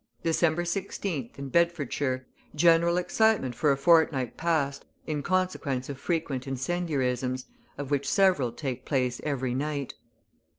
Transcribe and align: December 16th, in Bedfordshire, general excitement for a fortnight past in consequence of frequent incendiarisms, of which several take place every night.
December 0.23 0.63
16th, 0.63 1.37
in 1.37 1.49
Bedfordshire, 1.49 2.25
general 2.55 2.97
excitement 2.97 3.53
for 3.53 3.71
a 3.71 3.77
fortnight 3.77 4.35
past 4.35 4.83
in 5.05 5.21
consequence 5.21 5.89
of 5.89 5.99
frequent 5.99 6.47
incendiarisms, 6.47 7.45
of 7.77 7.91
which 7.91 8.09
several 8.09 8.51
take 8.51 8.83
place 8.83 9.21
every 9.23 9.53
night. 9.53 9.93